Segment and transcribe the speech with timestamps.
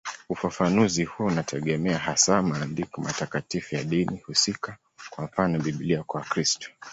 [0.29, 4.77] Ufafanuzi huo unategemea hasa maandiko matakatifu ya dini husika,
[5.09, 6.69] kwa mfano Biblia kwa Wakristo.